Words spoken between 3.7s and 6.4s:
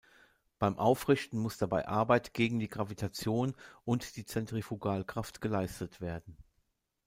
und die Zentrifugalkraft geleistet werden.